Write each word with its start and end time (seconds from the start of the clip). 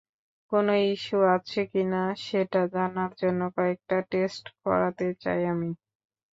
কোনও 0.51 0.73
ইস্যু 0.87 1.17
আছে 1.35 1.61
কিনা 1.71 2.01
সেটা 2.25 2.61
জানার 2.73 3.11
জন্য 3.21 3.41
কয়েকটা 3.55 3.97
টেস্ট 4.11 4.45
করাতে 4.63 5.07
চাই 5.23 5.41
আমি। 5.53 5.69